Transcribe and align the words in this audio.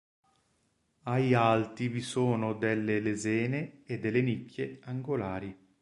Ai 1.03 1.35
alti 1.35 1.87
vi 1.87 2.01
sono 2.01 2.53
delle 2.55 2.99
lesene 3.01 3.83
e 3.85 3.99
delle 3.99 4.23
nicchie 4.23 4.79
angolari. 4.85 5.55